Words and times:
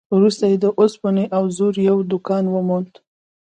وروسته 0.15 0.43
يې 0.51 0.57
د 0.63 0.65
اوسپنې 0.79 1.25
او 1.37 1.43
زرو 1.57 1.79
يو 1.89 1.97
کان 2.27 2.45
وموند. 2.49 2.91